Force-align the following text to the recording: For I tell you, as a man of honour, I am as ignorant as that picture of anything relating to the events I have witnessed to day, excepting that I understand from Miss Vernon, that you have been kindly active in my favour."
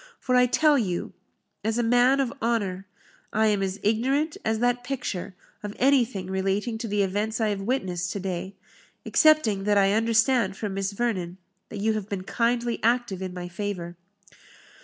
For 0.19 0.33
I 0.33 0.47
tell 0.47 0.79
you, 0.79 1.13
as 1.63 1.77
a 1.77 1.83
man 1.83 2.19
of 2.19 2.33
honour, 2.41 2.87
I 3.31 3.45
am 3.45 3.61
as 3.61 3.79
ignorant 3.83 4.35
as 4.43 4.57
that 4.57 4.83
picture 4.83 5.35
of 5.61 5.75
anything 5.77 6.25
relating 6.25 6.79
to 6.79 6.87
the 6.87 7.03
events 7.03 7.39
I 7.39 7.49
have 7.49 7.61
witnessed 7.61 8.11
to 8.13 8.19
day, 8.19 8.55
excepting 9.05 9.63
that 9.65 9.77
I 9.77 9.91
understand 9.93 10.57
from 10.57 10.73
Miss 10.73 10.91
Vernon, 10.93 11.37
that 11.69 11.81
you 11.81 11.93
have 11.93 12.09
been 12.09 12.23
kindly 12.23 12.79
active 12.81 13.21
in 13.21 13.31
my 13.31 13.47
favour." 13.47 13.95